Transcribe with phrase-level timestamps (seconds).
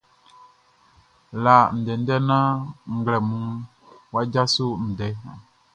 [1.43, 2.53] La ndɛndɛ naan
[2.97, 3.57] nglɛmunʼn
[4.11, 5.33] wʼa djaso ndɛndɛ.